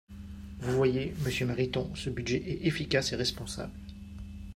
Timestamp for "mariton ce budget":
1.45-2.37